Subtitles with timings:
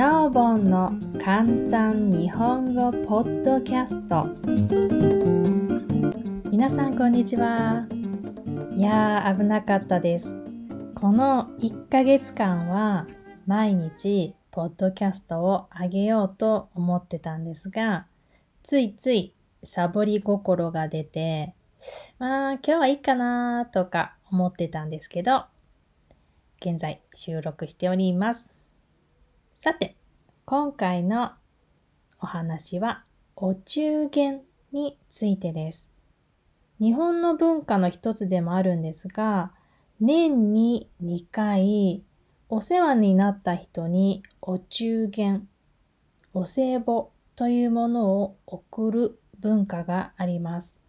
[0.00, 4.28] なおぼんの簡単日本語ポッドキャスト。
[6.50, 7.86] 皆さんこんにちは。
[8.74, 10.34] いやー危なかったです。
[10.94, 13.08] この1ヶ月間は
[13.46, 18.06] 毎日ポッドキャストをあげようと思ってたんですが
[18.62, 21.52] ついついサボり心が出て
[22.18, 25.44] まあ今日はいいかなとか思ってたんですけど
[26.58, 28.59] 現在収録しております。
[29.62, 29.94] さて、
[30.46, 31.32] 今回の
[32.18, 33.04] お話は
[33.36, 34.40] お中元
[34.72, 35.86] についてです。
[36.80, 39.52] 日本の文化の一つでもあるんですが、
[40.00, 42.02] 年に2回
[42.48, 45.46] お世話になった人にお中元、
[46.32, 50.80] お歳暮というものを贈る文化があります。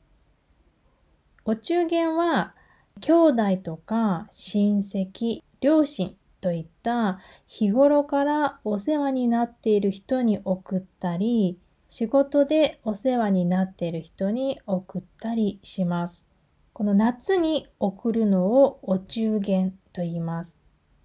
[1.43, 2.55] お中元は
[3.01, 16.25] 兄弟とか親戚、両親といった日頃からお世話になっている人に送ったり、仕事でお世話になっている人に送ったりします。
[16.73, 20.57] この夏に送るのをお中元と言います。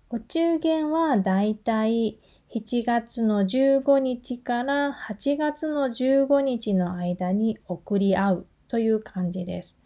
[0.08, 2.18] お中元はだいたい
[2.54, 9.78] 7月の15日から8月の15日の間に送り合うという感じです。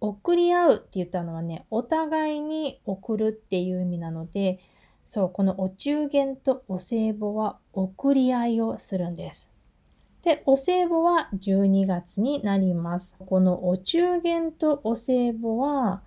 [0.00, 4.58] 送り合うって言ったのはね、お互いに送るっていう意味なので、
[5.08, 9.50] そう、このお中元とお歳暮は送り合いをするんです。
[10.22, 13.16] で、お歳暮は12月になります。
[13.18, 16.02] このお中元とお歳暮は、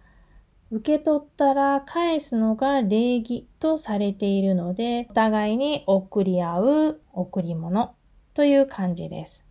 [0.69, 7.95] 受け取ったら返すのが礼儀とされているので、お互いに送り合う贈り物
[8.35, 9.43] という感じです。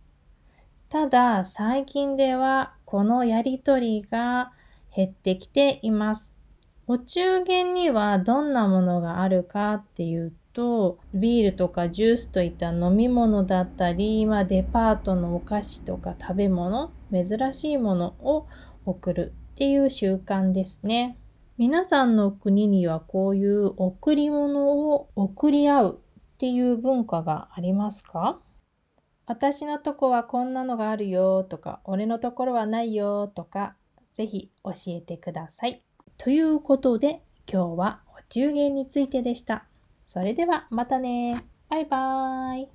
[0.87, 4.53] ただ、最近ではこのやりとりが
[4.95, 6.31] 減ってきています。
[6.91, 18.45] お中元にはどんなものがあるかっていうと、ビールとかジュースといった飲み物だったり、まあ、デパートのお菓子とか食べ物、珍しいものを
[18.85, 21.17] 送るっていう習慣ですね。
[21.57, 28.41] 皆さんの国にはこういう贈り物を贈り合うっていう文化がありますか
[29.27, 33.77] 私のとこはこんなのがあるよとか、俺のところはないよとか、
[34.11, 35.81] ぜひ教えてください。
[36.23, 39.65] ということで今日はお中元についてでした。
[40.05, 41.43] それではまたね。
[41.67, 42.67] バイバーイ。